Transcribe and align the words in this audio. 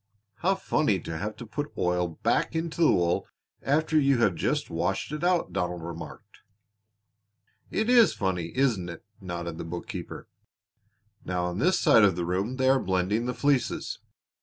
"How 0.37 0.55
funny 0.55 0.99
to 1.01 1.15
have 1.15 1.35
to 1.35 1.45
put 1.45 1.71
oil 1.77 2.07
back 2.23 2.55
into 2.55 2.81
the 2.81 2.91
wool 2.91 3.27
after 3.61 3.99
you 3.99 4.17
have 4.17 4.33
just 4.33 4.71
washed 4.71 5.11
it 5.11 5.23
out!" 5.23 5.53
Donald 5.53 5.83
remarked. 5.83 6.39
"It 7.69 7.87
is 7.87 8.15
funny, 8.15 8.51
isn't 8.57 8.89
it?" 8.89 9.05
nodded 9.19 9.59
the 9.59 9.63
bookkeeper. 9.63 10.27
"Now 11.23 11.43
on 11.45 11.59
this 11.59 11.79
side 11.79 12.03
of 12.03 12.15
the 12.15 12.25
room 12.25 12.55
they 12.57 12.67
are 12.67 12.79
blending 12.79 13.27
the 13.27 13.35
fleeces. 13.35 13.99